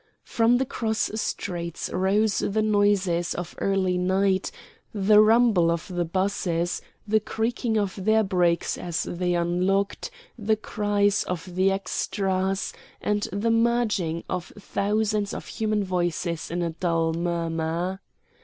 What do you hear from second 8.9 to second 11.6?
they unlocked, the cries of